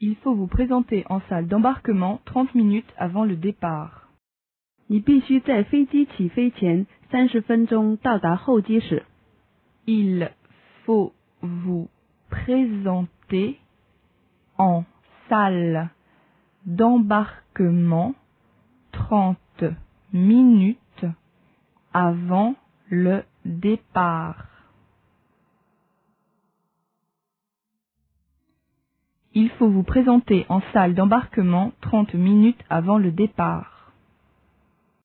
[0.00, 4.02] Il faut vous présenter en salle d'embarquement 30 minutes avant le départ.
[4.88, 9.04] 你必须在飞机起飞前三十分钟到达候机室。
[9.84, 10.30] Il
[10.84, 11.88] faut vous
[12.30, 13.58] présenter
[14.56, 14.84] en
[15.28, 15.90] salle
[16.64, 18.14] d'embarquement
[18.92, 19.36] 30
[20.12, 21.04] minutes
[21.92, 22.54] avant
[22.88, 24.49] le départ.
[29.33, 33.80] Il faut vous présenter en salle d'embarquement 30 minutes avant le départ.